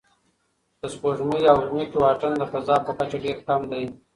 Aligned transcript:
د 0.79 0.81
سپوږمۍ 0.93 1.43
او 1.51 1.57
ځمکې 1.67 1.97
واټن 2.03 2.31
د 2.37 2.43
فضا 2.51 2.75
په 2.85 2.91
کچه 2.97 3.17
ډېر 3.25 3.37
کم 3.47 3.61
دی. 3.71 3.83